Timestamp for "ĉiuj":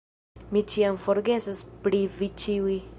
2.45-2.81